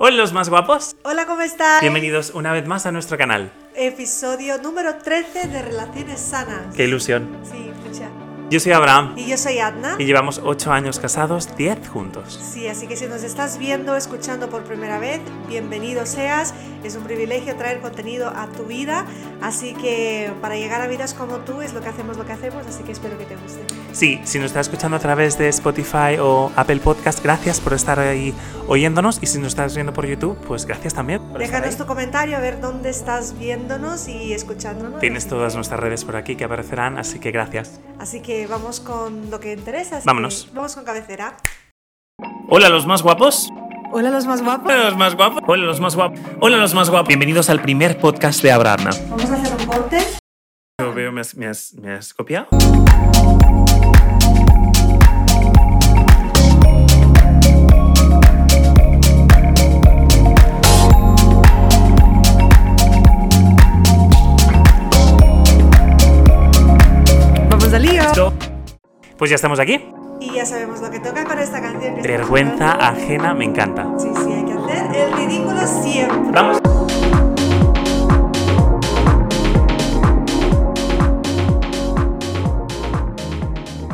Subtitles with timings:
[0.00, 0.94] Hola los más guapos.
[1.02, 1.80] Hola, ¿cómo estás?
[1.80, 3.50] Bienvenidos una vez más a nuestro canal.
[3.74, 6.72] Episodio número 13 de Relaciones Sanas.
[6.76, 7.28] Qué ilusión.
[7.42, 7.67] Sí.
[8.50, 9.96] Yo soy Abraham Y yo soy Adna.
[9.98, 12.40] y llevamos 8 años casados, 10 juntos.
[12.50, 16.54] Sí, así que si nos estás viendo, escuchando por primera vez, bienvenido seas.
[16.82, 19.04] Es un privilegio traer contenido a tu vida.
[19.42, 22.66] Así que para llegar a vidas como tú es lo que hacemos, lo que hacemos.
[22.66, 23.60] Así que espero que te guste.
[23.92, 27.98] Sí, si nos estás escuchando a través de Spotify o Apple Podcast, gracias por estar
[27.98, 28.32] ahí
[28.66, 29.18] oyéndonos.
[29.20, 31.20] Y si nos estás viendo por YouTube, pues gracias también.
[31.20, 31.76] por estar Déjanos ahí.
[31.76, 35.00] tu comentario a ver dónde estás viéndonos y escuchándonos.
[35.00, 37.80] Tienes todas nuestras redes por aquí que aparecerán, así que gracias.
[37.98, 39.96] Así que vamos con lo que interesa.
[39.98, 40.46] así Vámonos.
[40.50, 41.36] que Vamos con cabecera.
[42.48, 43.48] Hola los más guapos.
[43.90, 44.70] Hola, los más guapos.
[44.70, 45.42] Hola los más guapos.
[45.46, 46.20] Hola los más guapos.
[46.40, 47.08] Hola los más guapos.
[47.08, 48.84] Bienvenidos al primer podcast de Abraham.
[49.08, 49.98] Vamos a hacer un corte.
[50.80, 52.48] Yo veo, me has, me has- me has copiado.
[69.18, 69.84] Pues ya estamos aquí.
[70.20, 71.96] Y ya sabemos lo que toca con esta canción.
[71.96, 73.86] que Vergüenza ajena me encanta.
[73.98, 76.30] Sí, sí, hay que hacer el ridículo siempre.
[76.32, 76.60] Vamos.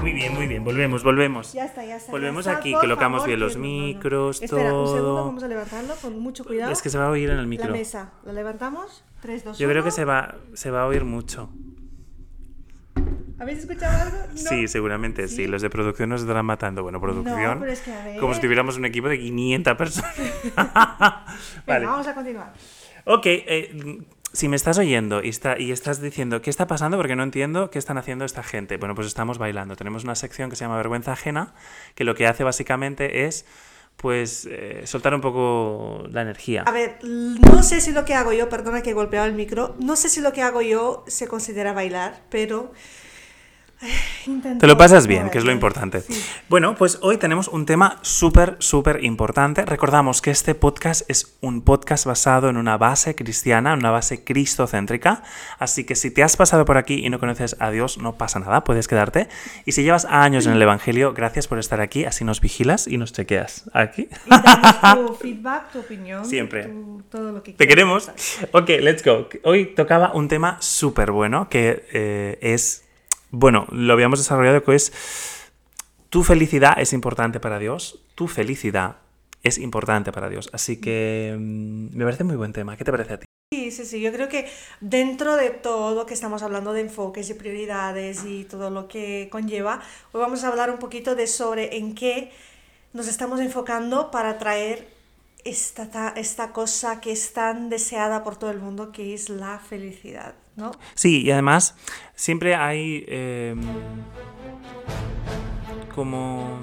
[0.01, 0.65] Muy bien, muy bien.
[0.65, 1.53] Volvemos, volvemos.
[1.53, 2.13] Ya está, ya está.
[2.13, 5.25] Volvemos ya está, aquí, colocamos favor, bien los no, no, micros, Espera, un segundo, todo.
[5.27, 6.73] vamos a levantarlo con mucho cuidado.
[6.73, 7.73] Es que se va a oír en el La micro.
[7.73, 9.05] mesa, ¿la levantamos?
[9.23, 11.49] 3, 2, Yo creo que se va, se va a oír mucho.
[13.39, 14.19] ¿Habéis escuchado algo?
[14.29, 14.37] No.
[14.37, 15.37] Sí, seguramente sí.
[15.37, 15.47] ¿Sí?
[15.47, 16.83] Los de producción nos estarán matando.
[16.83, 17.55] Bueno, producción.
[17.55, 18.21] No, pero es que a ver.
[18.21, 20.15] Como si tuviéramos un equipo de 500 personas.
[21.67, 21.87] Vale.
[21.87, 22.53] vamos a continuar.
[23.05, 24.01] Ok, eh,
[24.33, 26.97] si me estás oyendo y, está, y estás diciendo, ¿qué está pasando?
[26.97, 28.77] Porque no entiendo qué están haciendo esta gente.
[28.77, 29.77] Bueno, pues estamos bailando.
[29.77, 31.55] Tenemos una sección que se llama Vergüenza Ajena,
[31.95, 33.47] que lo que hace básicamente es,
[33.97, 36.63] pues, eh, soltar un poco la energía.
[36.63, 39.77] A ver, no sé si lo que hago yo, perdona que he golpeado el micro,
[39.79, 42.73] no sé si lo que hago yo se considera bailar, pero...
[44.59, 46.01] Te lo pasas bien, que es lo importante.
[46.01, 46.19] Sí.
[46.49, 49.65] Bueno, pues hoy tenemos un tema súper, súper importante.
[49.67, 55.23] Recordamos que este podcast es un podcast basado en una base cristiana, una base cristocéntrica.
[55.59, 58.39] Así que si te has pasado por aquí y no conoces a Dios, no pasa
[58.39, 59.29] nada, puedes quedarte.
[59.67, 62.97] Y si llevas años en el Evangelio, gracias por estar aquí, así nos vigilas y
[62.97, 63.69] nos chequeas.
[63.75, 64.09] Aquí.
[64.25, 66.25] Y danos tu feedback, tu opinión.
[66.25, 66.65] Siempre.
[66.65, 68.11] tu- todo lo que Te queremos.
[68.53, 69.29] Ok, let's go.
[69.43, 72.84] Hoy tocaba un tema súper bueno que eh, es,
[73.35, 74.93] bueno, lo habíamos desarrollado que es,
[76.11, 78.97] tu felicidad es importante para Dios, tu felicidad
[79.43, 80.49] es importante para Dios.
[80.53, 82.77] Así que mm, me parece muy buen tema.
[82.77, 83.27] ¿Qué te parece a ti?
[83.53, 84.01] Sí, sí, sí.
[84.01, 84.49] Yo creo que
[84.81, 89.81] dentro de todo que estamos hablando de enfoques y prioridades y todo lo que conlleva,
[90.13, 92.31] hoy vamos a hablar un poquito de sobre en qué
[92.93, 94.89] nos estamos enfocando para traer
[95.45, 99.59] esta, ta- esta cosa que es tan deseada por todo el mundo, que es la
[99.59, 100.35] felicidad,
[100.95, 101.77] Sí, y además
[102.15, 103.55] siempre hay eh,
[105.95, 106.59] como...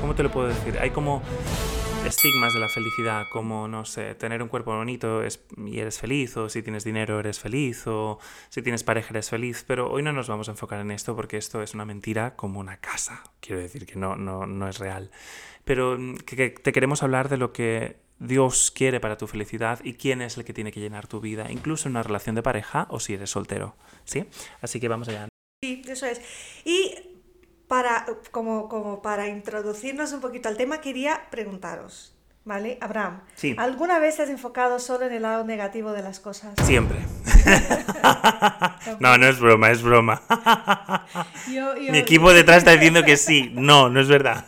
[0.00, 0.78] ¿Cómo te lo puedo decir?
[0.78, 1.22] Hay como
[2.06, 6.36] estigmas de la felicidad, como, no sé, tener un cuerpo bonito es, y eres feliz,
[6.36, 8.18] o si tienes dinero eres feliz, o
[8.50, 11.36] si tienes pareja eres feliz, pero hoy no nos vamos a enfocar en esto porque
[11.36, 13.22] esto es una mentira como una casa.
[13.40, 15.10] Quiero decir que no, no, no es real.
[15.64, 19.94] Pero mm, que te queremos hablar de lo que Dios quiere para tu felicidad y
[19.94, 22.86] quién es el que tiene que llenar tu vida, incluso en una relación de pareja
[22.90, 23.74] o si eres soltero.
[24.04, 24.24] ¿Sí?
[24.62, 25.28] Así que vamos allá.
[25.62, 26.20] Sí, eso es.
[26.64, 26.94] Y
[27.68, 32.14] para, como, como para introducirnos un poquito al tema, quería preguntaros,
[32.44, 32.78] ¿vale?
[32.80, 33.54] Abraham, Sí.
[33.58, 36.54] ¿alguna vez te has enfocado solo en el lado negativo de las cosas?
[36.64, 36.98] Siempre.
[39.00, 40.22] no, no es broma, es broma.
[41.50, 43.50] Yo- yo- Mi equipo detrás está diciendo que sí.
[43.54, 44.44] No, no es verdad.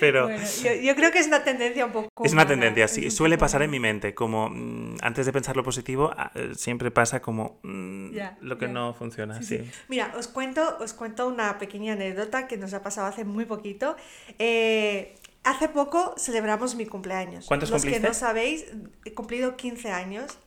[0.00, 2.24] Pero Bueno, yo, yo creo que es una tendencia un poco...
[2.24, 3.04] es una tendencia, sí.
[3.04, 6.52] un Suele pasar en mi mente, como mm, antes de pensar lo positivo, ah, eh,
[6.54, 8.10] siempre pasa como mm,
[8.40, 9.40] lo que no funciona.
[9.42, 9.70] Sí, Sí, sí.
[9.88, 13.96] Mira, os cuento, os cuento una pequeña anécdota que nos ha pasado hace muy poquito.
[14.38, 17.46] Eh, hace poco celebramos mi cumpleaños.
[17.46, 18.66] ¿Cuántos Los que no sabéis,
[19.04, 20.38] he cumplido 15 años.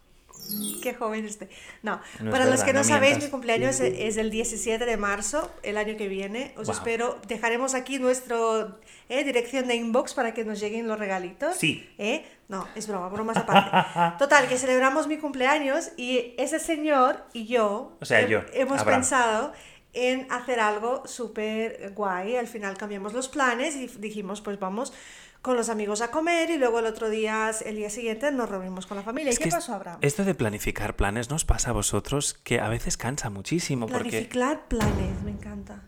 [0.81, 1.49] Qué joven este.
[1.81, 1.99] No,
[2.29, 5.51] para los verdad, que no, no sabéis, mi cumpleaños es, es el 17 de marzo,
[5.63, 6.53] el año que viene.
[6.57, 6.75] Os Wow.
[6.75, 7.21] espero.
[7.27, 8.79] Dejaremos aquí nuestro
[9.09, 11.55] eh, dirección de inbox para que nos lleguen los regalitos.
[11.55, 11.89] Sí.
[11.97, 12.25] ¿Eh?
[12.49, 14.17] No, es broma, bromas aparte.
[14.19, 18.79] Total, que celebramos mi cumpleaños y ese señor y yo, O sea, he- yo, hemos
[18.81, 18.99] Abraham.
[19.01, 19.53] pensado
[19.93, 22.35] en hacer algo súper guay.
[22.35, 24.91] Al final cambiamos los planes y dijimos, pues vamos
[25.43, 28.87] con los amigos a comer y luego el otro día, el día siguiente, nos reunimos
[28.87, 29.29] con la familia.
[29.29, 29.99] Es ¿Y qué pasó, Abraham?
[30.01, 34.09] Esto de planificar planes nos pasa a vosotros que a veces cansa muchísimo porque...
[34.09, 35.83] Planificar planes, me encanta.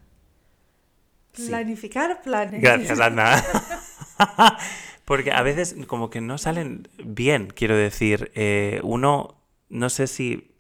[1.32, 1.48] Sí.
[1.48, 2.62] Planificar planes.
[2.62, 3.42] Gracias, Ana.
[5.06, 8.32] Porque a veces como que no salen bien, quiero decir.
[8.34, 9.36] Eh, uno,
[9.70, 10.55] no sé si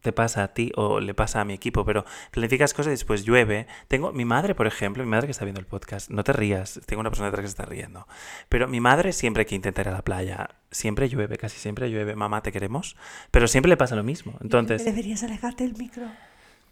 [0.00, 3.24] te pasa a ti o le pasa a mi equipo, pero planificas cosas y después
[3.24, 3.66] llueve.
[3.88, 6.80] Tengo mi madre, por ejemplo, mi madre que está viendo el podcast, no te rías,
[6.86, 8.06] tengo una persona detrás que se está riendo,
[8.48, 12.14] pero mi madre siempre que intenta ir a la playa, siempre llueve, casi siempre llueve,
[12.16, 12.96] mamá, te queremos,
[13.30, 14.38] pero siempre le pasa lo mismo.
[14.40, 16.06] Entonces, Deberías alejarte del micro,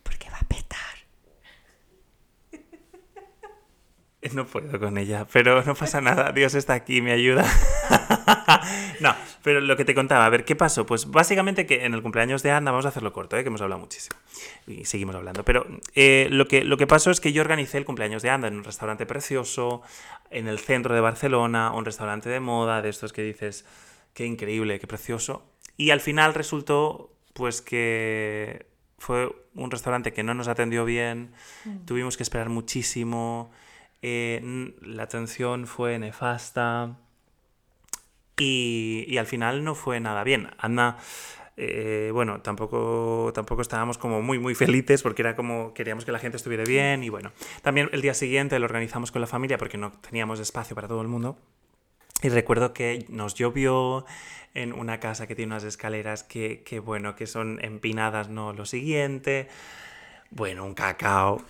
[0.03, 0.96] porque va a petar.
[4.35, 7.45] No puedo con ella, pero no pasa nada, Dios está aquí, me ayuda.
[9.01, 10.87] no, pero lo que te contaba, a ver, ¿qué pasó?
[10.87, 13.43] Pues básicamente que en el cumpleaños de Anda, vamos a hacerlo corto, ¿eh?
[13.43, 14.19] que hemos hablado muchísimo
[14.67, 17.85] y seguimos hablando, pero eh, lo, que, lo que pasó es que yo organicé el
[17.85, 19.83] cumpleaños de Anda en un restaurante precioso,
[20.31, 23.65] en el centro de Barcelona, un restaurante de moda, de estos que dices,
[24.15, 25.47] qué increíble, qué precioso,
[25.77, 28.67] y al final resultó pues que
[28.99, 31.33] fue un restaurante que no nos atendió bien,
[31.85, 33.53] tuvimos que esperar muchísimo,
[34.03, 36.97] eh, la atención fue nefasta
[38.39, 40.51] y, y, al final no fue nada bien.
[40.59, 40.99] Ana,
[41.59, 46.19] eh, bueno, tampoco, tampoco estábamos como muy, muy felices porque era como queríamos que la
[46.19, 47.33] gente estuviera bien y bueno,
[47.63, 51.01] también el día siguiente lo organizamos con la familia porque no teníamos espacio para todo
[51.01, 51.39] el mundo.
[52.23, 54.05] Y recuerdo que nos llovió
[54.55, 58.65] en una casa que tiene unas escaleras que, que bueno, que son empinadas, no lo
[58.65, 59.49] siguiente.
[60.31, 61.43] Bueno, un cacao.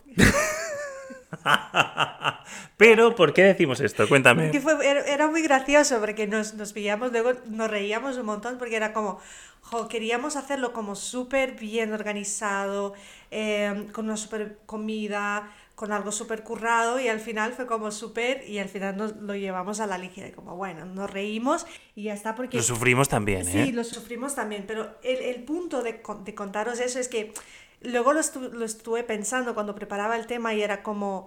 [2.76, 4.08] Pero, ¿por qué decimos esto?
[4.08, 4.52] Cuéntame.
[4.60, 8.92] Fue, era, muy gracioso porque nos, nos pillamos, luego nos reíamos un montón porque era
[8.92, 9.18] como,
[9.62, 12.94] jo, queríamos hacerlo como súper bien organizado,
[13.30, 18.48] eh, con una súper comida, con algo súper currado y al final fue como súper
[18.48, 22.14] y al final nos lo llevamos a la ligera, como bueno, nos reímos y ya
[22.14, 22.56] está porque...
[22.56, 23.66] Lo sufrimos también, ¿eh?
[23.66, 27.34] Sí, lo sufrimos también, pero el, el punto de, de contaros eso es que
[27.80, 28.20] luego lo,
[28.52, 31.26] lo, estuve pensando cuando preparaba el tema y era como,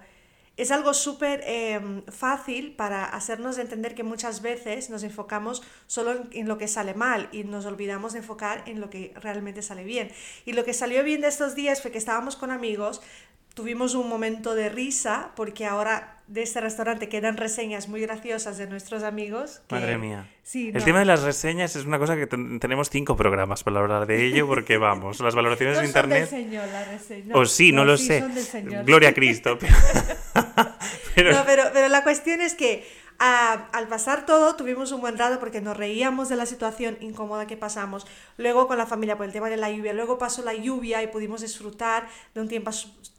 [0.57, 6.29] es algo súper eh, fácil para hacernos entender que muchas veces nos enfocamos solo en,
[6.31, 9.83] en, lo que sale mal y nos olvidamos de enfocar en lo que realmente sale
[9.83, 10.11] bien.
[10.45, 13.01] Y lo que salió bien de estos días fue que estábamos con amigos,
[13.53, 18.67] tuvimos un momento de risa porque ahora de este restaurante quedan reseñas muy graciosas de
[18.67, 19.61] nuestros amigos.
[19.67, 19.75] Que...
[19.75, 20.29] Madre mía.
[20.43, 24.05] Sí, el tema de las reseñas es una cosa que tenemos cinco programas para hablar
[24.05, 26.29] de ello porque vamos, las valoraciones no de internet...
[26.29, 27.35] Son del señor, la reseña.
[27.35, 28.19] O sí, no, no lo sí, sé.
[28.19, 28.85] Son del señor.
[28.85, 29.57] Gloria a Cristo.
[31.15, 31.43] pero,
[31.73, 32.87] pero la cuestión es que
[33.19, 37.47] a, al pasar todo tuvimos un buen rato porque nos reíamos de la situación incómoda
[37.47, 38.07] que pasamos.
[38.37, 39.93] Luego con la familia por el tema de la lluvia.
[39.93, 42.71] Luego pasó la lluvia y pudimos disfrutar de un tiempo,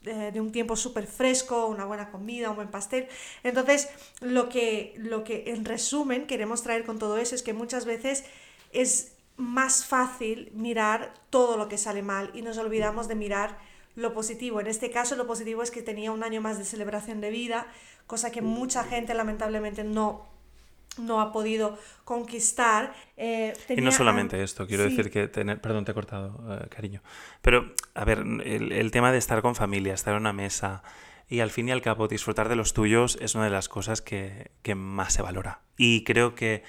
[0.05, 3.07] eh, de un tiempo súper fresco, una buena comida, un buen pastel.
[3.43, 3.89] Entonces,
[4.21, 8.25] lo que, lo que en resumen queremos traer con todo eso es que muchas veces
[8.73, 13.57] es más fácil mirar todo lo que sale mal y nos olvidamos de mirar
[13.95, 14.59] lo positivo.
[14.59, 17.67] En este caso, lo positivo es que tenía un año más de celebración de vida,
[18.07, 20.25] cosa que mucha gente lamentablemente no,
[20.97, 22.93] no ha podido conquistar.
[23.17, 24.95] Eh, y no solamente esto, quiero sí.
[24.95, 27.01] decir que tener, perdón, te he cortado, uh, cariño,
[27.41, 30.83] pero a ver, el, el, tema de estar con familia, estar en una mesa
[31.31, 34.01] y al fin y al cabo disfrutar de los tuyos es una de las cosas
[34.01, 35.61] que, que más se valora.
[35.77, 36.63] Y creo que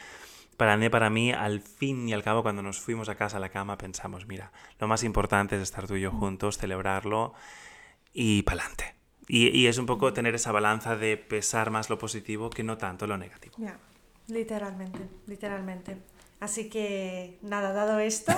[0.56, 3.40] para mí, para mí, al fin y al cabo, cuando nos fuimos a casa a
[3.40, 7.34] la cama, pensamos, mira, lo más importante es estar tú y yo juntos, celebrarlo
[8.12, 8.94] y pa'lante.
[9.28, 12.76] Y, y es un poco tener esa balanza de pesar más lo positivo que no
[12.76, 13.54] tanto lo negativo.
[13.56, 13.78] Yeah.
[14.28, 15.96] Literalmente, literalmente.
[16.40, 18.32] Así que, nada, dado esto,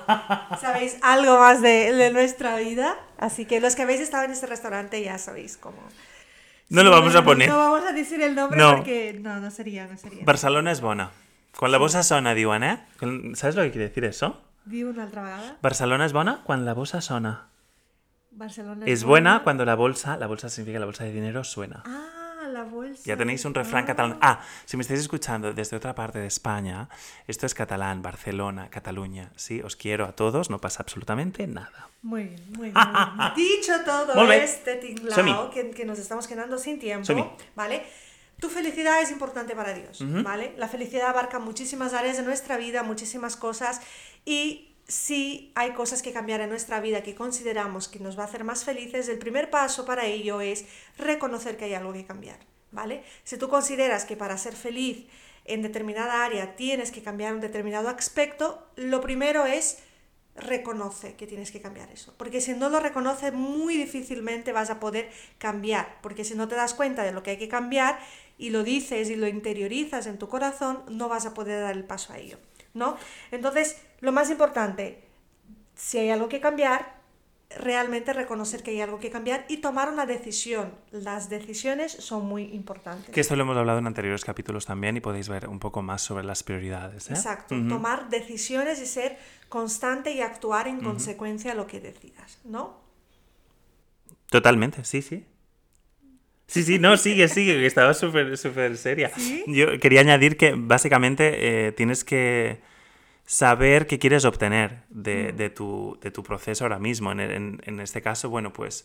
[0.60, 2.96] sabéis algo más de, de, nuestra vida.
[3.18, 5.78] Así que los que habéis estado en este restaurante ya sabéis cómo.
[6.68, 7.48] No sí, lo vamos a poner.
[7.48, 8.76] No vamos a decir el nombre no.
[8.76, 10.24] porque no, no sería, no sería.
[10.24, 11.10] Barcelona es bona.
[11.58, 12.86] Quan la bossa sona, diuen, eh?
[13.34, 14.40] ¿Sabes lo que quiere decir eso?
[14.64, 15.56] Diu una altra vegada.
[15.62, 17.48] Barcelona es bona quan la bossa sona.
[18.30, 21.42] Barcelona es, es buena, buena cuando la bolsa, la bolsa significa la bolsa de dinero,
[21.44, 21.82] suena.
[21.84, 23.02] Ah, la bolsa.
[23.04, 23.86] Ya tenéis un refrán ah.
[23.86, 24.18] catalán.
[24.20, 26.88] Ah, si me estáis escuchando desde otra parte de España,
[27.26, 29.32] esto es catalán, Barcelona, Cataluña.
[29.36, 31.88] Sí, os quiero a todos, no pasa absolutamente nada.
[32.02, 32.74] Muy bien, muy bien.
[32.74, 33.34] Muy bien.
[33.36, 37.82] Dicho todo este tinglao que, que, nos estamos quedando sin tiempo, ¿vale?
[38.40, 40.22] Tu felicidad es importante para Dios, uh -huh.
[40.22, 40.54] ¿vale?
[40.56, 43.80] La felicidad abarca muchísimas áreas de nuestra vida, muchísimas cosas
[44.24, 48.26] y si hay cosas que cambiar en nuestra vida que consideramos que nos va a
[48.26, 50.64] hacer más felices, el primer paso para ello es
[50.98, 52.40] reconocer que hay algo que cambiar,
[52.72, 53.04] ¿vale?
[53.22, 55.06] Si tú consideras que para ser feliz
[55.44, 59.78] en determinada área tienes que cambiar un determinado aspecto, lo primero es
[60.40, 62.14] reconoce que tienes que cambiar eso.
[62.16, 65.98] Porque si no lo reconoces, muy difícilmente vas a poder cambiar.
[66.02, 67.98] Porque si no te das cuenta de lo que hay que cambiar
[68.38, 71.84] y lo dices y lo interiorizas en tu corazón, no vas a poder dar el
[71.84, 72.38] paso a ello.
[72.74, 72.96] ¿no?
[73.30, 75.02] Entonces, lo más importante,
[75.74, 76.99] si hay algo que cambiar,
[77.58, 80.72] realmente reconocer que hay algo que cambiar y tomar una decisión.
[80.92, 83.12] Las decisiones son muy importantes.
[83.12, 86.02] Que esto lo hemos hablado en anteriores capítulos también y podéis ver un poco más
[86.02, 87.10] sobre las prioridades.
[87.10, 87.14] ¿eh?
[87.14, 92.80] Exacto, tomar decisiones y ser constante y actuar en consecuencia a lo que decidas, ¿no?
[94.30, 95.26] Totalmente, sí, sí.
[96.46, 99.10] Sí, sí, no, sigue, sigue, que estaba súper, súper seria.
[99.46, 102.60] Yo quería añadir que básicamente eh, tienes que
[103.30, 105.54] saber qué quieres obtener de, mm.
[105.54, 107.12] tu, de tu, proceso ahora mismo.
[107.12, 108.84] En, en, este caso, bueno, pues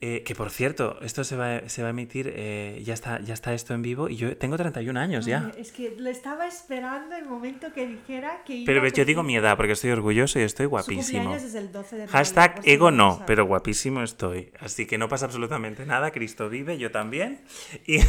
[0.00, 3.34] eh, que por cierto, esto se va, se va a emitir, eh, ya, está, ya
[3.34, 5.52] está esto en vivo y yo tengo 31 años ya.
[5.56, 8.64] es que lo estaba esperando el momento que dijera que...
[8.66, 11.32] pero yo digo mi edad porque estoy orgulloso y estoy guapísimo.
[11.32, 14.50] es el 12 de Hashtag ego no, pero guapísimo estoy.
[14.58, 17.40] Así que no pasa absolutamente nada, Cristo vive, yo también.
[17.86, 17.98] Y...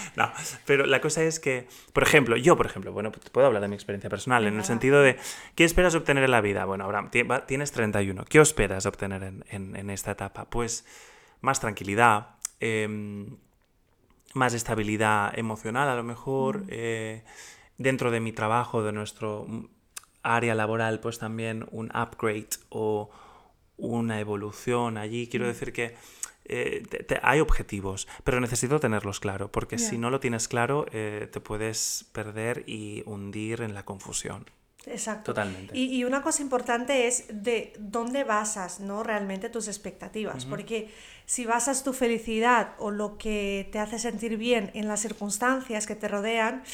[0.16, 0.32] no,
[0.66, 3.74] pero la cosa es que, por ejemplo, yo, por ejemplo, bueno, puedo hablar de mi
[3.74, 5.18] experiencia personal, en el sentido de,
[5.54, 6.64] ¿qué esperas obtener en la vida?
[6.64, 7.10] Bueno, Abraham,
[7.46, 10.44] tienes 31, ¿qué esperas obtener en, en, en esta etapa?
[10.46, 10.84] Pues
[11.42, 13.36] más tranquilidad, em,
[14.34, 16.66] más estabilidad emocional a lo mejor, mm.
[16.70, 17.24] eh,
[17.76, 19.46] dentro de mi trabajo, de nuestro
[20.22, 23.10] área laboral, pues también un upgrade o
[23.76, 25.26] una evolución allí.
[25.26, 25.48] Quiero mm.
[25.48, 25.96] decir que
[26.44, 26.82] eh,
[27.22, 32.06] hay objetivos, pero necesito tenerlos claro, porque si no lo tienes claro, eh, te puedes
[32.12, 34.46] perder y hundir en la confusión.
[34.86, 35.32] Exacto.
[35.32, 35.78] Totalmente.
[35.78, 39.02] Y, una cosa importante es de dónde basas ¿no?
[39.02, 40.90] realmente tus expectativas, porque
[41.24, 45.94] si basas tu felicidad o lo que te hace sentir bien en las circunstancias que
[45.94, 46.64] te rodean,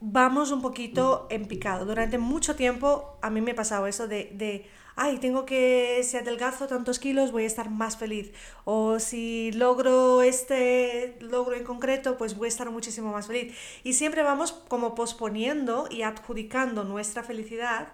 [0.00, 1.84] vamos un poquito en picado.
[1.84, 4.66] Durante mucho tiempo a mí me ha pasado eso de, de
[4.98, 8.32] ay, tengo que, si adelgazo tantos kilos, voy a estar más feliz.
[8.64, 13.54] O si logro este logro en concreto, pues voy a estar muchísimo más feliz.
[13.84, 17.92] Y siempre vamos como posponiendo y adjudicando nuestra felicidad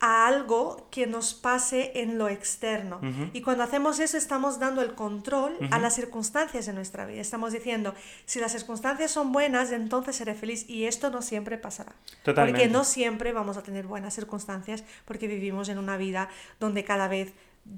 [0.00, 3.00] a algo que nos pase en lo externo.
[3.32, 7.20] Y cuando hacemos eso estamos dando el control a las circunstancias de nuestra vida.
[7.20, 10.68] Estamos diciendo, si las circunstancias son buenas, entonces seré feliz.
[10.68, 11.92] Y esto no siempre pasará.
[12.24, 16.28] Porque no siempre vamos a tener buenas circunstancias porque vivimos en una vida
[16.60, 17.32] donde cada vez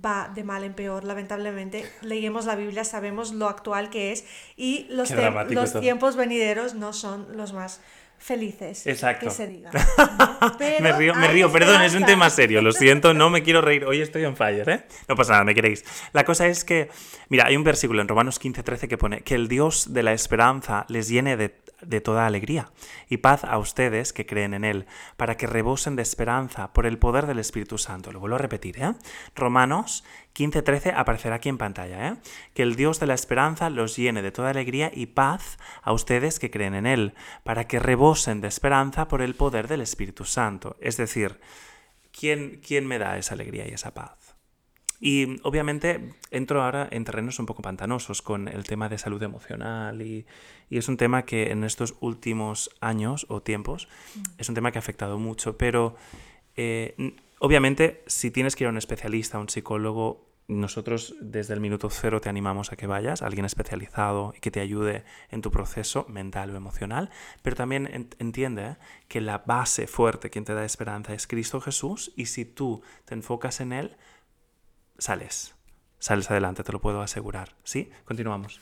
[0.04, 1.90] va de mal en peor, lamentablemente.
[2.02, 4.24] Leemos la Biblia, sabemos lo actual que es
[4.56, 5.10] y los,
[5.48, 7.80] los tiempos venideros no son los más
[8.20, 8.86] felices.
[8.86, 9.26] Exacto.
[9.26, 9.70] Que se diga.
[10.80, 13.84] me río, me río, perdón, es un tema serio, lo siento, no me quiero reír.
[13.84, 14.84] Hoy estoy on fire, ¿eh?
[15.08, 15.84] No pasa nada, me queréis.
[16.12, 16.90] La cosa es que,
[17.28, 20.12] mira, hay un versículo en Romanos 15, 13 que pone que el Dios de la
[20.12, 22.70] esperanza les llene de de toda alegría
[23.08, 26.98] y paz a ustedes que creen en Él, para que rebosen de esperanza por el
[26.98, 28.12] poder del Espíritu Santo.
[28.12, 28.94] Lo vuelvo a repetir, ¿eh?
[29.34, 32.16] Romanos 15:13 aparecerá aquí en pantalla, ¿eh?
[32.54, 36.38] Que el Dios de la esperanza los llene de toda alegría y paz a ustedes
[36.38, 40.76] que creen en Él, para que rebosen de esperanza por el poder del Espíritu Santo.
[40.80, 41.40] Es decir,
[42.12, 44.19] ¿quién, quién me da esa alegría y esa paz?
[45.00, 50.02] Y obviamente entro ahora en terrenos un poco pantanosos con el tema de salud emocional
[50.02, 50.26] y,
[50.68, 54.20] es un tema que en estos últimos años o tiempos mm.
[54.38, 55.96] es un tema que ha afectado mucho, pero
[56.54, 56.94] eh,
[57.40, 61.88] obviamente si tienes que ir a un especialista, a un psicólogo, nosotros desde el minuto
[61.90, 65.50] cero te animamos a que vayas, a alguien especializado y que te ayude en tu
[65.50, 67.10] proceso mental o emocional,
[67.42, 68.76] pero también entiende
[69.08, 73.14] que la base fuerte, quien te da esperanza, es Cristo Jesús y si tú te
[73.14, 73.96] enfocas en Él,
[75.00, 75.54] sales.
[75.98, 77.56] Sales adelante, te lo puedo asegurar.
[77.64, 77.90] ¿Sí?
[78.04, 78.60] Continuamos.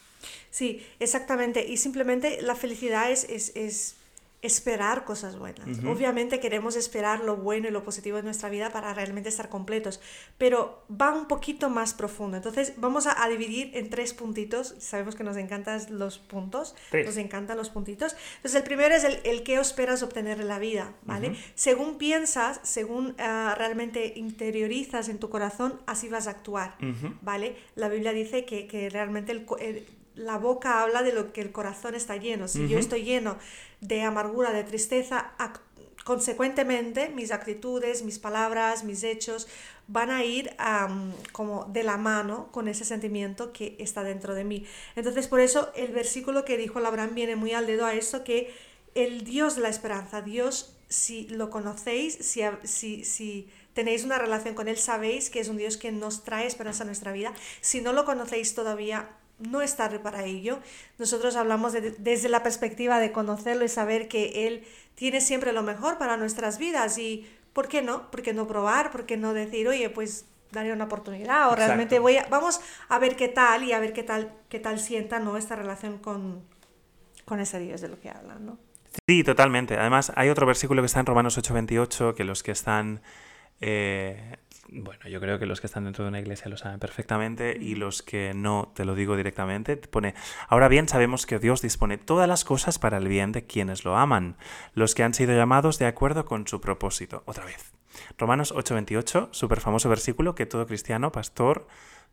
[0.50, 1.66] Sí, exactamente.
[1.66, 3.97] Y simplemente la felicidad es, es, es
[4.40, 5.84] esperar cosas buenas.
[5.84, 10.00] Obviamente queremos esperar lo bueno y lo positivo de nuestra vida para realmente estar completos,
[10.38, 12.36] pero va un poquito más profundo.
[12.36, 14.76] Entonces vamos a, dividir en tres puntitos.
[14.78, 18.16] Sabemos que nos encantan los puntos, nos encantan los puntitos.
[18.36, 21.36] Entonces el primero es el, el que esperas obtener en la vida, ¿vale?
[21.54, 26.76] Según piensas, según ah, realmente interiorizas en tu corazón, así vas a actuar,
[27.22, 27.56] ¿vale?
[27.74, 29.44] La Biblia dice que, que realmente el
[30.18, 32.48] la boca habla de lo que el corazón está lleno.
[32.48, 33.38] Si yo estoy lleno
[33.80, 35.32] de amargura, de tristeza,
[36.04, 39.46] consecuentemente mis actitudes, mis palabras, mis hechos
[39.86, 40.50] van a ir
[41.32, 44.66] como de la mano con ese sentimiento que está dentro de mí.
[44.96, 48.52] Entonces por eso el versículo que dijo Abraham viene muy al dedo a eso que
[48.94, 54.54] el Dios de la esperanza, Dios, si lo conocéis, si, si, si tenéis una relación
[54.54, 57.32] con Él, sabéis que es un Dios que nos trae esperanza a nuestra vida.
[57.60, 59.08] Si no lo conocéis todavía,
[59.38, 60.58] no es tarde para ello.
[60.98, 64.64] Nosotros hablamos desde la perspectiva de conocerlo y saber que Él
[64.94, 68.10] tiene siempre lo mejor para nuestras vidas y ¿por qué no?
[68.10, 68.90] ¿Por qué no probar?
[68.90, 72.98] ¿Por qué no decir, oye, pues daré una oportunidad o realmente voy a, vamos a
[72.98, 75.36] ver qué tal y a ver qué tal, qué tal sienta ¿no?
[75.36, 76.42] esta relación con,
[77.24, 78.58] con ese Dios de lo que hablan, ¿no?
[79.06, 79.76] Sí, totalmente.
[79.76, 83.00] Además, hay otro versículo que está en Romanos 8:28 que los que están...
[83.60, 84.36] Eh,
[84.70, 87.74] bueno, yo creo que los que están dentro de una iglesia lo saben perfectamente y
[87.74, 90.14] los que no, te lo digo directamente, te pone,
[90.48, 93.96] ahora bien sabemos que Dios dispone todas las cosas para el bien de quienes lo
[93.96, 94.36] aman,
[94.74, 97.22] los que han sido llamados de acuerdo con su propósito.
[97.26, 97.72] Otra vez.
[98.16, 101.66] Romanos 8:28, súper famoso versículo que todo cristiano, pastor,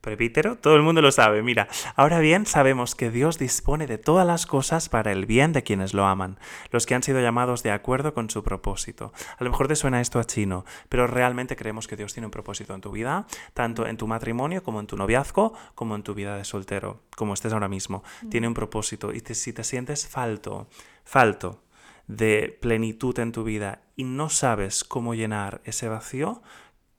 [0.05, 1.41] Prepítero, todo el mundo lo sabe.
[1.41, 5.63] Mira, ahora bien sabemos que Dios dispone de todas las cosas para el bien de
[5.63, 6.37] quienes lo aman,
[6.69, 9.13] los que han sido llamados de acuerdo con su propósito.
[9.39, 12.31] A lo mejor te suena esto a chino, pero realmente creemos que Dios tiene un
[12.31, 16.13] propósito en tu vida, tanto en tu matrimonio como en tu noviazgo, como en tu
[16.13, 18.03] vida de soltero, como estés ahora mismo.
[18.29, 20.67] Tiene un propósito y si te sientes falto,
[21.03, 21.63] falto
[22.07, 26.43] de plenitud en tu vida y no sabes cómo llenar ese vacío,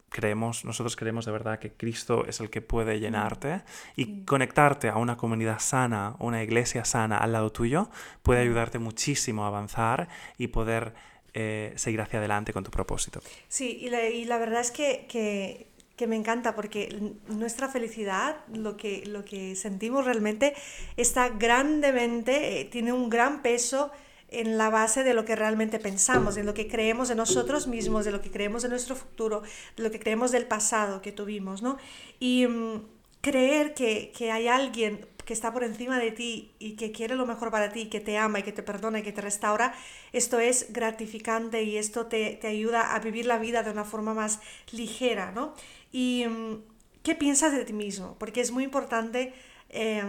[0.09, 3.63] creemos, nosotros creemos de verdad que Cristo es el que puede llenarte
[3.97, 7.91] y conectarte a una comunidad sana, una iglesia sana al lado tuyo,
[8.23, 10.09] puede ayudarte muchísimo a avanzar
[10.39, 10.95] y poder
[11.35, 13.21] eh, seguir hacia adelante con tu propósito.
[13.49, 18.39] Sí, y la, y la verdad es que, que, que, me encanta porque nuestra felicidad,
[18.53, 20.55] lo que, lo que sentimos realmente,
[20.97, 23.93] está grandemente, eh, tiene un gran peso
[24.29, 28.05] en la base de lo que realmente pensamos, en lo que creemos de nosotros mismos,
[28.05, 29.43] de lo que creemos de nuestro futuro,
[29.77, 31.79] de lo que creemos del pasado que tuvimos, ¿no?
[32.19, 32.83] Y mm,
[33.21, 37.27] creer que, que, hay alguien que está por encima de ti y que quiere lo
[37.27, 39.75] mejor para ti, que te ama y que te perdona y que te restaura,
[40.13, 44.15] esto es gratificante y esto te, te ayuda a vivir la vida de una forma
[44.15, 44.41] más
[44.71, 45.55] ligera, ¿no?
[45.93, 46.63] Y mm,
[47.03, 48.17] ¿qué piensas de ti mismo?
[48.19, 49.33] Porque es muy importante
[49.71, 50.03] eh,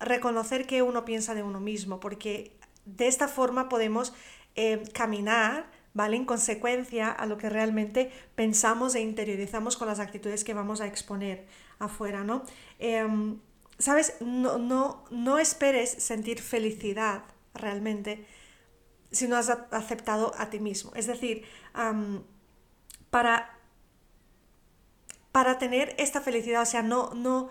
[0.00, 2.55] reconocer que uno piensa de uno mismo, porque
[2.86, 4.14] de esta forma podemos
[4.54, 6.16] eh, caminar, ¿vale?
[6.16, 10.86] En consecuencia a lo que realmente pensamos e interiorizamos con las actitudes que vamos a
[10.86, 11.46] exponer
[11.78, 12.42] afuera, ¿no?
[12.78, 13.38] Em,
[13.78, 14.14] ¿Sabes?
[14.20, 18.24] No, no, no esperes sentir felicidad realmente
[19.10, 20.92] si no has aceptado a ti mismo.
[20.94, 21.44] Es decir,
[23.10, 23.58] para,
[25.30, 27.50] para tener esta felicidad, o sea, no, no,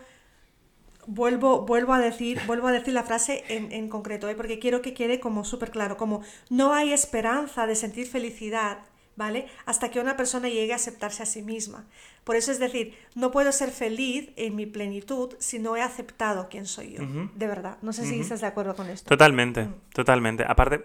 [1.07, 4.35] vuelvo, vuelvo, a decir, vuelvo a decir la frase en, en concreto, ¿eh?
[4.35, 8.79] porque quiero que quede como súper claro, como no hay esperanza de sentir felicidad,
[9.15, 9.47] ¿vale?
[9.65, 11.85] Hasta que una persona llegue a aceptarse a sí misma.
[12.23, 16.47] Por eso es decir, no puedo ser feliz en mi plenitud si no he aceptado
[16.49, 17.03] quién soy yo,
[17.35, 17.77] de verdad.
[17.81, 19.07] No sé si estás de acuerdo con esto.
[19.07, 19.73] Totalmente, mm.
[19.93, 20.43] totalmente.
[20.47, 20.83] Aparte,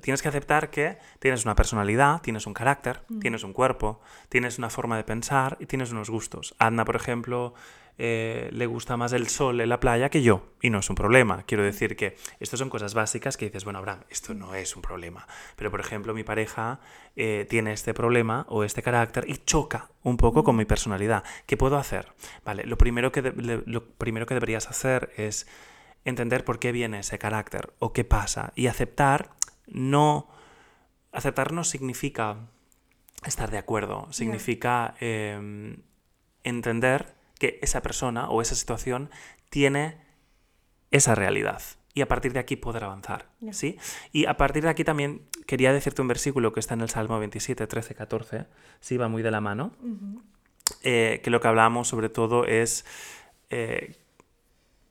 [0.00, 3.20] tienes que aceptar que tienes una personalidad, tienes un carácter, mm.
[3.20, 6.54] tienes un cuerpo, tienes una forma de pensar y tienes unos gustos.
[6.58, 7.54] Anna, por ejemplo,
[7.98, 10.96] eh, le gusta más el sol en la playa que yo, y no es un
[10.96, 11.44] problema.
[11.44, 14.82] Quiero decir que estas son cosas básicas que dices, bueno, Abraham, esto no es un
[14.82, 15.26] problema.
[15.56, 16.80] Pero, por ejemplo, mi pareja
[17.16, 21.22] eh, tiene este problema o este carácter y choca un poco con mi personalidad.
[21.46, 22.12] ¿Qué puedo hacer?
[22.44, 25.46] Vale, lo primero que, lo primero que deberías hacer es
[26.04, 29.30] entender por qué viene ese carácter o qué pasa y aceptar
[29.66, 30.28] no...
[31.12, 32.38] Aceptar no significa
[33.26, 35.82] estar de acuerdo, significa em,
[36.42, 39.10] entender que esa persona o esa situación
[39.50, 39.98] tiene
[40.90, 41.62] esa realidad.
[41.94, 43.28] Y a partir de aquí poder avanzar.
[43.50, 43.78] ¿sí?
[44.12, 47.18] Y a partir de aquí también quería decirte un versículo que está en el Salmo
[47.18, 48.46] 27, 13, 14.
[48.80, 49.72] Sí, va muy de la mano.
[50.82, 52.86] Eh, que lo que hablamos sobre todo es.
[53.50, 53.96] Eh,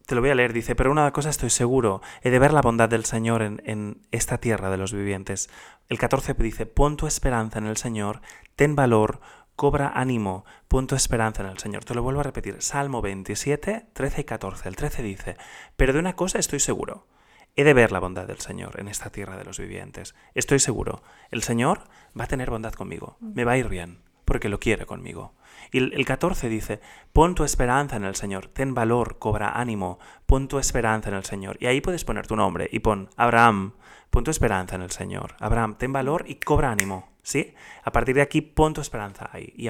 [0.05, 2.61] te lo voy a leer, dice, pero una cosa estoy seguro, he de ver la
[2.61, 5.49] bondad del Señor en, en, esta tierra de los vivientes.
[5.89, 8.21] El 14 dice, pon tu esperanza en el Señor,
[8.55, 9.21] ten valor,
[9.55, 11.85] cobra ánimo, punto esperanza en el Señor.
[11.85, 14.67] Te lo vuelvo a repetir, Salmo 27, 13 y 14.
[14.67, 15.37] El 13 dice,
[15.75, 17.07] pero de una cosa estoy seguro,
[17.55, 20.15] he de ver la bondad del Señor en esta tierra de los vivientes.
[20.33, 21.83] Estoy seguro, el Señor
[22.19, 23.99] va a tener bondad conmigo, me va a ir bien,
[24.31, 25.33] porque lo quiere conmigo.
[25.73, 26.79] Y el 14 dice,
[27.11, 31.25] pon tu esperanza en el Señor, ten valor, cobra ánimo, pon tu esperanza en el
[31.25, 31.57] Señor.
[31.59, 33.73] Y ahí puedes poner tu nombre y pon Abraham,
[34.09, 35.35] pon tu esperanza en el Señor.
[35.41, 37.09] Abraham, ten valor y cobra ánimo.
[37.23, 37.53] ¿sí?
[37.83, 39.53] A partir de aquí pon tu esperanza ahí.
[39.57, 39.67] Y,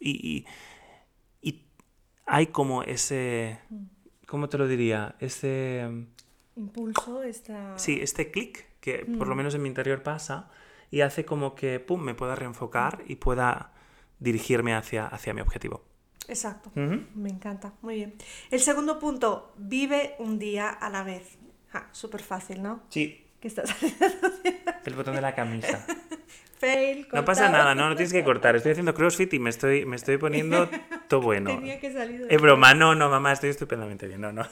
[0.00, 0.46] y,
[1.40, 1.64] y,
[2.26, 3.58] hay como ese,
[4.26, 5.14] ¿cómo te lo diría?
[5.18, 5.88] Ese...
[6.56, 7.78] Impulso, esta...
[7.78, 9.38] Sí, este clic que por lo mm.
[9.38, 10.50] menos en mi interior pasa
[10.90, 13.73] y hace como que, pum, me pueda reenfocar y pueda
[14.18, 15.84] dirigirme hacia, hacia mi objetivo.
[16.26, 18.14] Exacto, me encanta, muy bien.
[18.50, 21.38] El segundo punto, vive un día a la vez.
[21.92, 22.82] Súper fácil, ¿no?
[22.88, 23.20] Sí.
[23.40, 24.06] ¿Qué estás haciendo?
[24.84, 25.84] El botón de la camisa.
[26.58, 28.56] Fail, no pasa nada, no, no tienes que cortar.
[28.56, 30.68] Estoy haciendo CrossFit y me estoy, me estoy poniendo
[31.08, 31.50] todo bueno.
[31.50, 34.20] Tenía que salir Es broma, no, no, mamá, estoy estupendamente bien.
[34.20, 34.46] No, no.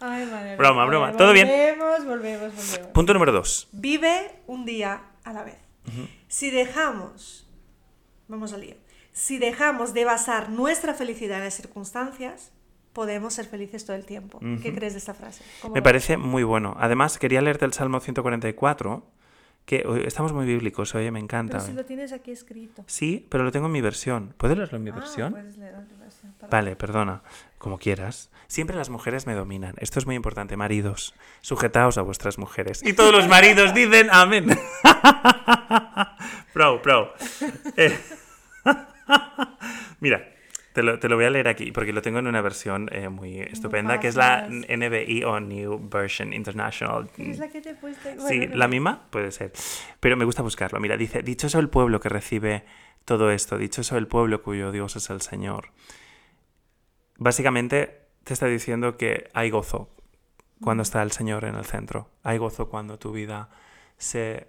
[0.00, 1.12] Ay, madre broma, broma.
[1.16, 1.48] ¿Todo bien?
[1.48, 2.90] Volvemos, volvemos, volvemos.
[2.94, 3.68] Punto número dos.
[3.72, 5.58] Vive un día a la vez.
[6.28, 7.51] Si dejamos,
[8.32, 8.74] vamos al lío,
[9.12, 12.50] si dejamos de basar nuestra felicidad en las circunstancias,
[12.92, 14.40] podemos ser felices todo el tiempo.
[14.62, 15.44] ¿Qué crees de esta frase?
[15.72, 16.74] Me parece muy bueno.
[16.78, 19.06] Además, quería leerte el Salmo 144
[19.64, 21.58] Que hoy estamos muy bíblicos, oye, me encanta.
[21.58, 21.76] Pero si hoy.
[21.76, 22.82] lo tienes aquí escrito.
[22.88, 24.34] Sí, pero lo tengo en mi versión.
[24.36, 25.30] ¿Puedo leerlo en mi Ah, versión?
[25.32, 26.50] puedes leer en tu versión, perdón.
[26.50, 27.22] Vale, perdona.
[27.58, 28.28] Como quieras.
[28.48, 29.74] Siempre las mujeres me dominan.
[29.78, 30.56] Esto es muy importante.
[30.56, 32.82] Maridos, sujetaos a vuestras mujeres.
[32.84, 34.46] Y todos los maridos dicen amén.
[36.52, 37.14] Pro, pro.
[37.76, 37.96] Eh,
[40.00, 40.32] Mira,
[40.72, 43.08] te lo, te lo voy a leer aquí porque lo tengo en una versión eh,
[43.08, 44.48] muy estupenda, que es la.
[44.48, 47.10] NBI o New Version International.
[47.18, 48.08] Es la que te he puesto.
[48.26, 49.52] Sí, bueno, la misma puede ser.
[50.00, 50.80] Pero me gusta buscarlo.
[50.80, 52.64] Mira, dice, dichoso el pueblo que recibe
[53.04, 55.68] todo esto, dichoso el pueblo cuyo Dios es el Señor.
[57.18, 59.90] Básicamente te está diciendo que hay gozo
[60.62, 62.08] cuando está el Señor en el centro.
[62.22, 63.50] Hay gozo cuando tu vida
[63.98, 64.48] se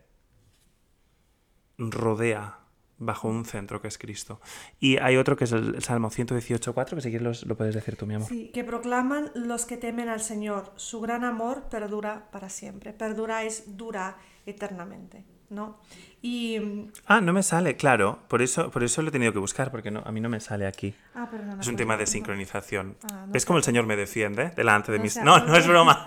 [1.78, 2.60] rodea
[3.06, 4.40] bajo un centro que es Cristo.
[4.80, 8.06] Y hay otro que es el Salmo 118.4, que si quieres lo puedes decir tú,
[8.06, 8.28] mi amor.
[8.28, 10.72] Sí, que proclaman los que temen al Señor.
[10.76, 12.94] Su gran amor perdura para siempre.
[12.94, 15.80] Perdura es dura eternamente, ¿no?
[16.22, 16.60] Y...
[16.60, 18.20] mm, Ah, no me sale, claro.
[18.28, 20.40] Por eso, por eso lo he tenido que buscar, porque no, a mí no me
[20.40, 20.96] sale aquí.
[21.14, 21.62] Ah, perdona.
[21.62, 22.98] Es un tema de sincronización.
[23.04, 25.18] Ah, no ¿Ves cómo el Señor me defiende delante de No mis...
[25.24, 26.06] No, no es broma.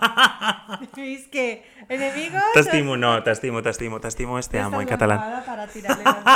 [0.96, 2.42] ¿Veis que enemigos?
[2.54, 5.44] Te estimo, no, te estimo, te estimo, te estimo, te amo en catalán.
[5.44, 5.68] Para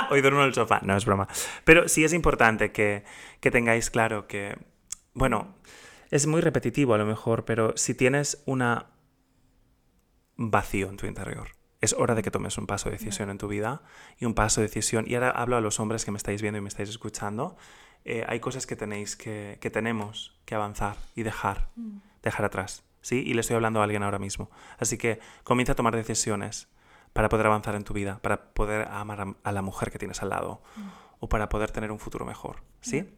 [0.11, 1.27] Hoy duermo en el sofá, no es broma.
[1.65, 3.05] Pero sí es importante que,
[3.41, 4.59] que tengáis claro que,
[5.15, 5.55] bueno,
[6.11, 8.87] es muy repetitivo a lo mejor, pero si tienes una
[10.37, 11.49] vacío en tu interior,
[11.81, 13.83] es hora de que tomes un paso de decisión en tu vida
[14.19, 15.05] y un paso de decisión.
[15.09, 17.57] Y ahora hablo a los hombres que me estáis viendo y me estáis escuchando.
[18.05, 21.71] Eh, hay cosas que tenéis que, que tenemos que avanzar y dejar,
[22.23, 22.85] dejar atrás.
[23.03, 23.23] ¿Sí?
[23.27, 24.51] Y le estoy hablando a alguien ahora mismo.
[24.79, 26.69] Así que comienza a tomar decisiones
[27.15, 30.23] para poder avanzar en tu vida, para poder amar a, a la mujer que tienes
[30.23, 30.63] al lado
[31.19, 32.63] o para poder tener un futuro mejor.
[32.83, 33.09] ¿Sí?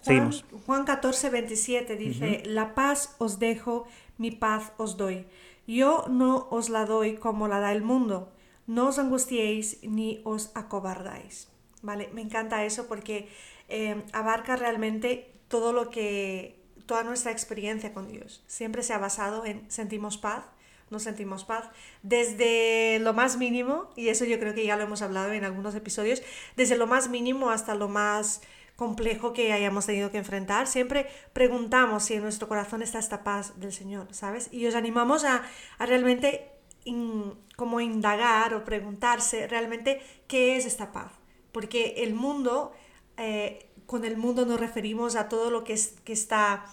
[0.00, 0.44] Seguimos.
[0.50, 3.86] Juan, Juan 14, 27 dice, la paz os dejo,
[4.18, 5.26] mi paz os doy.
[5.66, 8.32] Yo no os la doy como la da el mundo.
[8.66, 11.48] No os angustiéis ni os acobardáis.
[11.82, 12.08] ¿Vale?
[12.14, 13.28] Me encanta eso porque
[13.68, 18.42] eh, abarca realmente todo lo que, toda nuestra experiencia con Dios.
[18.46, 20.44] Siempre se ha basado en sentimos paz,
[20.90, 21.70] no sentimos paz,
[22.02, 25.74] desde lo más mínimo, y eso yo creo que ya lo hemos hablado en algunos
[25.74, 26.22] episodios,
[26.56, 28.42] desde lo más mínimo hasta lo más
[28.76, 33.58] complejo que hayamos tenido que enfrentar, siempre preguntamos si en nuestro corazón está esta paz
[33.60, 34.48] del Señor, ¿sabes?
[34.52, 35.42] Y os animamos a,
[35.78, 36.50] a realmente
[36.84, 41.12] in- como indagar o preguntarse realmente qué es esta paz.
[41.52, 42.72] Porque el mundo,
[43.16, 46.64] eh, con el mundo nos referimos a todo lo que, es, que está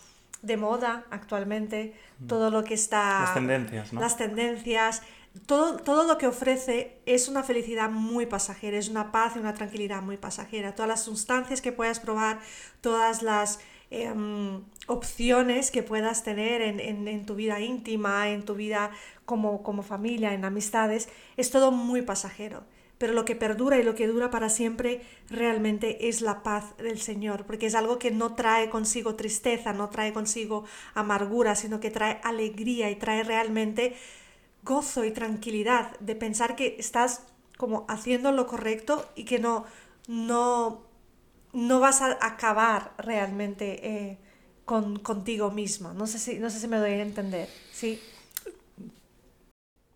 [0.41, 1.93] de moda actualmente,
[2.27, 3.19] todo lo que está...
[3.21, 4.01] Las tendencias, ¿no?
[4.01, 5.03] Las tendencias,
[5.47, 9.53] todo, todo lo que ofrece es una felicidad muy pasajera, es una paz y una
[9.53, 10.75] tranquilidad muy pasajera.
[10.75, 12.39] Todas las sustancias que puedas probar,
[12.81, 18.55] todas las em, opciones que puedas tener en, en- en tu vida íntima, en tu
[18.55, 18.91] vida
[19.25, 22.63] como, como familia, en amistades, es todo muy pasajero.
[22.97, 26.99] Pero lo que perdura y lo que dura para siempre realmente es la paz del
[26.99, 31.89] Señor, porque es algo que no trae consigo tristeza, no trae consigo amargura, sino que
[31.89, 33.95] trae alegría y trae realmente
[34.63, 37.23] gozo y tranquilidad de pensar que estás
[37.57, 39.65] como haciendo lo correcto y que no,
[40.07, 40.83] no,
[41.53, 44.17] no vas a acabar realmente eh,
[44.65, 45.93] con, contigo misma.
[45.93, 47.49] No sé, si, no sé si me doy a entender.
[47.71, 47.99] Sí.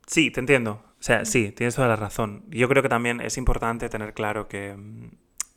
[0.07, 0.83] Sí, te entiendo.
[0.99, 2.45] O sea, sí, tienes toda la razón.
[2.49, 5.09] Yo creo que también es importante tener claro que, mm,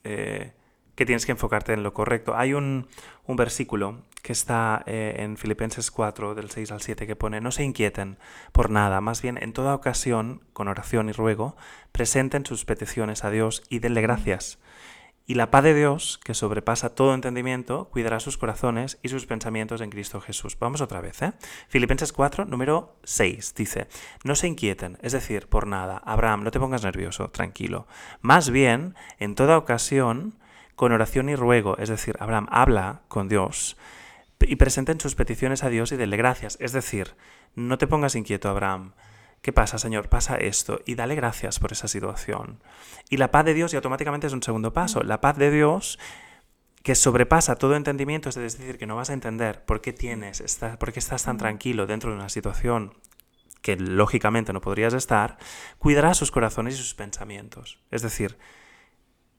[0.05, 0.53] eh,
[0.99, 2.37] que tienes que enfocarte en lo correcto.
[2.37, 2.89] Hay un,
[3.25, 7.53] un versículo que está eh, en Filipenses 4, del 6 al 7, que pone, no
[7.53, 8.19] se inquieten
[8.51, 11.57] por nada, más bien en toda ocasión, con oración y ruego,
[11.93, 14.59] presenten sus peticiones a Dios y denle gracias.
[15.25, 19.81] Y la paz de Dios, que sobrepasa todo entendimiento, cuidará sus corazones y sus pensamientos
[19.83, 20.59] en Cristo Jesús.
[20.59, 21.33] Vamos otra vez, ¿eh?
[21.69, 23.87] Filipenses 4, número 6, dice,
[24.25, 26.03] no se inquieten, es decir, por nada.
[26.05, 27.87] Abraham, no te pongas nervioso, tranquilo.
[28.21, 30.35] Más bien, en toda ocasión,
[30.79, 33.77] con oración y ruego, es decir, Abraham habla con Dios
[34.41, 36.57] y presenten sus peticiones a Dios y denle gracias.
[36.61, 37.17] Es decir,
[37.57, 38.93] no te pongas inquieto, Abraham.
[39.43, 40.09] ¿Qué pasa, Señor?
[40.09, 42.63] Pasa esto y dale gracias por esa situación.
[43.11, 45.99] Y la paz de Dios, y automáticamente es un segundo paso, la paz de Dios
[46.85, 50.93] que sobrepasa todo entendimiento, es decir, que no vas a entender por qué tienes, por
[50.93, 52.95] qué estás tan tranquilo dentro de una situación
[53.63, 55.39] que lógicamente no podrías estar,
[55.79, 57.81] cuidará sus corazones y sus pensamientos.
[57.91, 58.39] Es decir,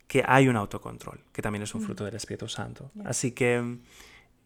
[0.09, 2.89] que hay un autocontrol, que también es un fruto del Espíritu Santo.
[3.05, 3.79] Así que mm,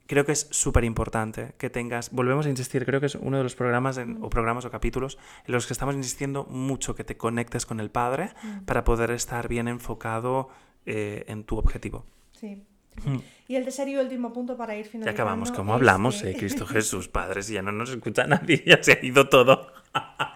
[0.08, 3.43] creo que es súper importante que tengas, volvemos a insistir, creo que es uno de
[3.43, 7.15] los programas en- o programas o capítulos en los que estamos insistiendo mucho que te
[7.15, 8.34] conectes con el Padre
[8.65, 10.49] para poder estar bien enfocado
[10.86, 12.06] eh, en tu objetivo.
[12.34, 12.62] Sí.
[13.47, 15.23] Y el tercer y último punto para ir Ya finalizando.
[15.23, 18.84] acabamos, como hablamos, que- eh, Cristo Jesús, Padre, si ya no nos escucha nadie, ya
[18.84, 19.71] se ha ido todo.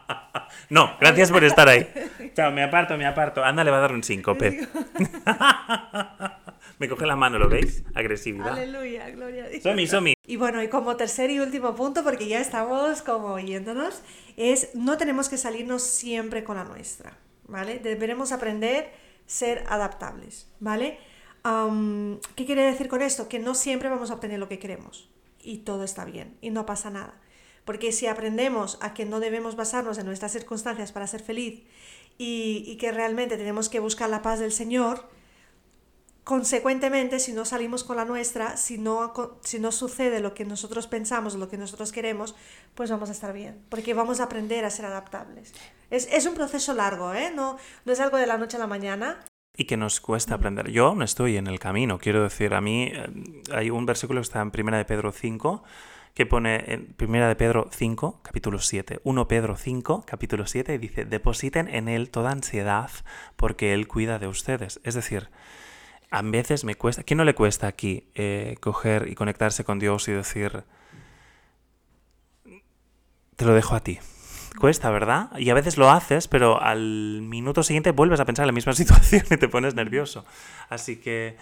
[0.70, 1.88] no, gracias por estar ahí.
[2.36, 3.44] Chao, me aparto, me aparto.
[3.44, 4.68] Anda, le va a dar un síncope.
[6.80, 7.84] me coge la mano, ¿lo veis?
[7.96, 8.50] Agresividad.
[8.50, 9.64] Aleluya, gloria a Dios.
[9.64, 10.14] Somi, somi.
[10.26, 14.02] Y bueno, y como tercer y último punto, porque ya estamos como yéndonos,
[14.36, 17.14] es no tenemos que salirnos siempre con la nuestra,
[17.48, 17.80] ¿vale?
[17.80, 18.92] Deberemos aprender
[19.28, 20.98] ser adaptables, ¿vale?
[21.44, 23.30] Am, ¿Qué quiere decir con esto?
[23.30, 25.10] Que no siempre vamos a obtener lo que queremos
[25.42, 27.14] y todo está bien y no pasa nada.
[27.68, 31.64] Porque si aprendemos a que no debemos basarnos en nuestras circunstancias para ser feliz
[32.18, 35.06] y, y que realmente tenemos que buscar la paz del Señor,
[36.28, 40.86] consecuentemente, si no salimos con la nuestra, si no, si no sucede lo que nosotros
[40.86, 42.36] pensamos, lo que nosotros queremos,
[42.76, 45.54] pues vamos a estar bien, porque vamos a aprender a ser adaptables.
[45.90, 47.32] Es, es un proceso largo, ¿eh?
[47.34, 49.20] No, no es algo de la noche a la mañana.
[49.56, 50.70] Y que nos cuesta aprender.
[50.70, 53.08] Yo no estoy en el camino, quiero decir, a mí eh,
[53.54, 55.64] hay un versículo que está en Primera de Pedro 5,
[56.14, 59.02] que pone en Primera de Pedro 5, capítulo 7.
[59.04, 62.90] 1 Pedro 5, capítulo 7, y dice, depositen en Él toda ansiedad
[63.36, 64.80] porque Él cuida de ustedes.
[64.84, 65.30] Es decir,
[66.10, 70.08] a veces me cuesta, ¿quién no le cuesta aquí eh, coger y conectarse con Dios
[70.08, 70.64] y decir,
[73.36, 74.00] te lo dejo a ti?
[74.58, 75.30] Cuesta, ¿verdad?
[75.38, 78.74] Y a veces lo haces, pero al minuto siguiente vuelves a pensar en la misma
[78.76, 80.26] situación y te pones nervioso.
[80.70, 81.38] Así que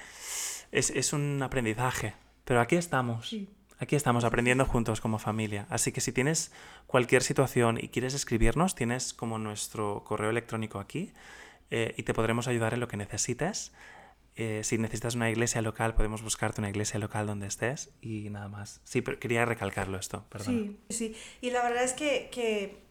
[0.71, 2.13] es, es un aprendizaje.
[2.43, 3.27] Pero aquí estamos.
[3.27, 3.49] Sí.
[3.79, 5.65] Aquí estamos aprendiendo juntos como familia.
[5.69, 6.51] Así que si tienes
[6.87, 11.11] cualquier situación y quieres escribirnos, tienes como nuestro correo electrónico aquí
[11.71, 13.73] eh, y te podremos ayudar en lo que necesites.
[14.37, 18.47] Eh, si necesitas una iglesia local, podemos buscarte una iglesia local donde estés y nada
[18.47, 18.81] más.
[18.83, 20.25] Sí, pero quería recalcarlo esto.
[20.39, 21.15] Sí, sí.
[21.41, 22.83] Y la verdad es que, que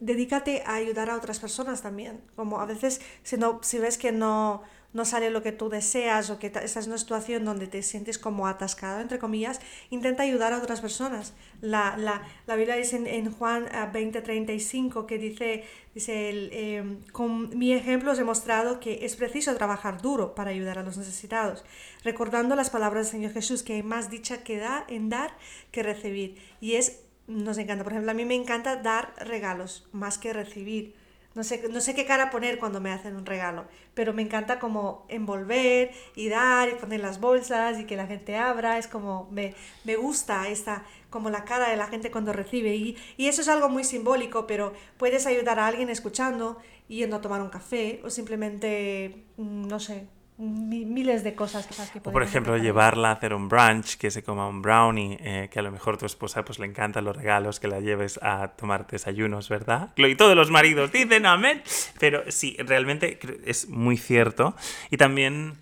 [0.00, 2.22] dedícate a ayudar a otras personas también.
[2.36, 6.30] Como a veces, si, no, si ves que no, no sale lo que tú deseas
[6.30, 10.52] o que estás en una situación donde te sientes como atascado, entre comillas, intenta ayudar
[10.52, 11.34] a otras personas.
[11.60, 17.56] La, la, la Biblia dice en, en Juan ah, 20:35 que dice, dice eh, con
[17.56, 21.64] mi ejemplo os he mostrado que es preciso trabajar duro para ayudar a los necesitados,
[22.02, 25.36] recordando las palabras del Señor Jesús, que hay más dicha que dar, en dar
[25.70, 26.36] que recibir.
[26.60, 27.00] Y es
[27.30, 27.84] nos encanta.
[27.84, 30.94] Por ejemplo, a mí me encanta dar regalos más que recibir.
[31.34, 34.58] No sé, no sé qué cara poner cuando me hacen un regalo, pero me encanta
[34.58, 38.78] como envolver y dar y poner las bolsas y que la gente abra.
[38.78, 42.74] Es como, me, me gusta esta, como la cara de la gente cuando recibe.
[42.74, 47.20] Y, y eso es algo muy simbólico, pero puedes ayudar a alguien escuchando, yendo a
[47.20, 50.08] tomar un café o simplemente, mm, no sé,
[50.40, 54.48] miles de cosas que O por ejemplo, llevarla a hacer un brunch, que se coma
[54.48, 57.68] un brownie, eh, que a lo mejor tu esposa pues le encantan los regalos, que
[57.68, 59.90] la lleves a tomar desayunos, ¿verdad?
[59.96, 61.62] Y todos los maridos dicen amén.
[61.98, 64.56] Pero sí, realmente es muy cierto.
[64.90, 65.58] Y también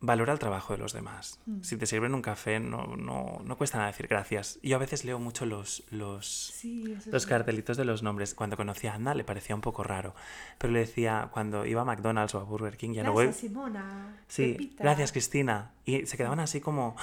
[0.00, 1.40] valora el trabajo de los demás.
[1.46, 1.62] Mm.
[1.62, 4.58] Si te sirven un café, no, no, no cuesta nada decir gracias.
[4.62, 8.34] Yo a veces leo mucho los, los, Sí, los cartelitos de los nombres.
[8.34, 10.14] Cuando conocí a Ana le parecía un poco raro.
[10.58, 13.26] Pero le decía, cuando iba a McDonald's o a Burger King, ya no voy...
[13.26, 14.16] Gracias, Simona.
[14.28, 14.84] Sí, Pepita.
[14.84, 15.72] gracias Cristina.
[15.84, 16.96] Y se quedaban así como,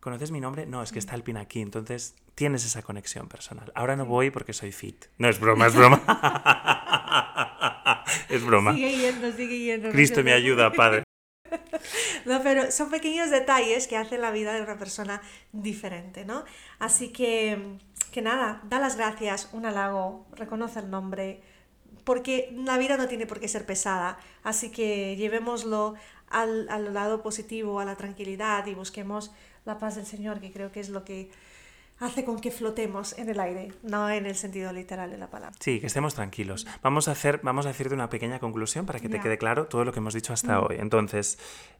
[0.00, 0.66] ¿conoces mi nombre?
[0.66, 1.60] No, es que está el pin aquí.
[1.60, 3.72] Entonces tienes esa conexión personal.
[3.74, 5.06] Ahora no voy porque soy fit.
[5.16, 6.02] No es broma, es broma.
[8.28, 8.74] es broma.
[8.74, 9.90] Sigue yendo, sigue yendo.
[9.90, 11.04] Cristo me ayuda, Padre.
[12.24, 15.20] No, pero son pequeños detalles que hacen la vida de una persona
[15.52, 16.44] diferente, ¿no?
[16.78, 17.78] Así que,
[18.10, 21.42] que nada, da las gracias, un halago, reconoce el nombre,
[22.04, 25.94] porque la vida no tiene por qué ser pesada, así que llevémoslo
[26.28, 29.32] al, al lado positivo, a la tranquilidad y busquemos
[29.64, 31.30] la paz del Señor, que creo que es lo que
[32.02, 35.56] hace con que flotemos en el aire, no en el sentido literal de la palabra.
[35.60, 36.66] Sí, que estemos tranquilos.
[36.82, 39.84] Vamos a, hacer, vamos a decirte una pequeña conclusión para que te quede claro todo
[39.84, 40.76] lo que hemos dicho hasta hoy.
[40.78, 41.38] Entonces,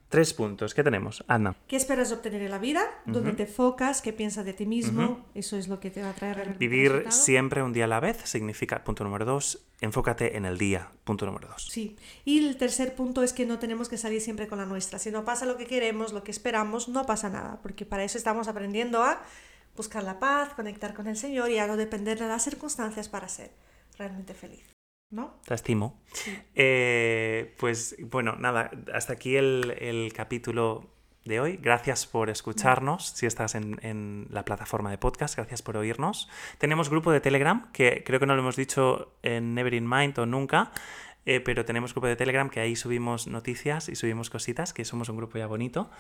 [0.09, 0.75] tres puntos.
[0.75, 1.25] ¿Qué tenemos?
[1.27, 1.57] Ana.
[1.67, 2.83] ¿Qué esperas obtener en la vida?
[3.07, 4.03] ¿Dónde te enfocas?
[4.03, 5.25] ¿Qué piensas de ti mismo?
[5.35, 7.17] Eso es lo que te va a traer realmente Vivir resultado.
[7.17, 10.91] siempre un día a la vez significa, punto número dos, enfócate en el día.
[11.05, 11.67] Punto número dos.
[11.71, 11.97] Sí.
[12.25, 14.99] Y el tercer punto es que no tenemos que salir siempre con la nuestra.
[14.99, 18.19] Si no pasa lo que queremos, lo que esperamos, no pasa nada, porque para eso
[18.19, 19.23] estamos aprendiendo a
[19.77, 23.29] buscar la paz, conectar con el Señor y a no depender de las circunstancias para
[23.29, 23.51] ser
[23.99, 24.69] realmente feliz.
[25.11, 25.35] ¿No?
[25.45, 26.01] Te estimo.
[26.15, 26.39] Sí.
[26.55, 30.89] Eh, pues bueno, nada, hasta aquí el, el capítulo
[31.27, 31.59] de hoy.
[31.61, 33.09] Gracias por escucharnos.
[33.09, 36.31] Si estás en, en la plataforma de podcast, gracias por oírnos.
[36.57, 40.19] Tenemos grupo de Telegram, que creo que no lo hemos dicho en Never in Mind
[40.19, 40.73] o nunca.
[41.27, 45.09] eh, pero tenemos grupo de Telegram que ahí subimos noticias y subimos cositas, que somos
[45.09, 45.91] un grupo ya bonito.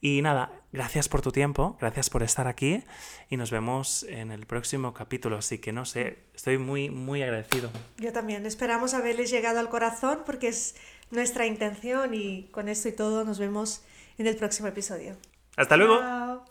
[0.00, 2.82] Y nada, gracias por tu tiempo, gracias por estar aquí
[3.28, 5.36] y nos vemos en el próximo capítulo.
[5.36, 7.70] Así que no sé, estoy muy, muy agradecido.
[7.98, 8.46] Yo también.
[8.46, 10.74] Esperamos haberles llegado al corazón porque es
[11.10, 13.82] nuestra intención y con esto y todo nos vemos
[14.16, 15.16] en el próximo episodio.
[15.56, 15.98] Hasta luego.
[15.98, 16.44] Chao.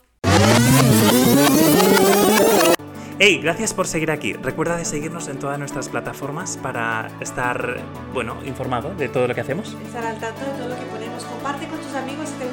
[3.22, 4.32] Hey, gracias por seguir aquí.
[4.32, 7.78] Recuerda de seguirnos en todas nuestras plataformas para estar,
[8.14, 9.76] bueno, informado de todo lo que hacemos.
[9.84, 11.24] Estar al tanto de todo lo que ponemos.
[11.24, 12.46] Comparte con tus amigos si te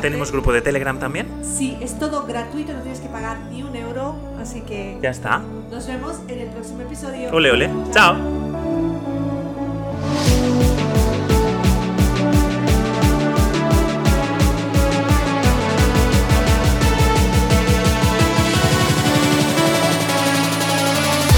[0.00, 1.26] Tenemos grupo de Telegram también.
[1.42, 5.40] Sí, es todo gratuito, no tienes que pagar ni un euro, así que Ya está.
[5.70, 7.30] nos vemos en el próximo episodio.
[7.32, 7.70] Ole, ole.
[7.92, 8.16] Chao.